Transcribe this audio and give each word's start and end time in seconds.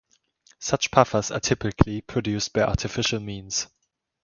Such 0.57 0.89
puffers 0.89 1.29
are 1.29 1.39
typically 1.39 2.01
produced 2.01 2.53
by 2.53 2.61
artificial 2.61 3.19
means. 3.19 3.67